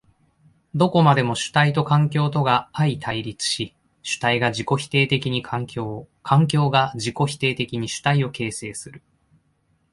[0.73, 9.03] どこまでも主体と環境とが相対立し、主体が自己否定的に環境を、環境が自己否定的に主体を形成する。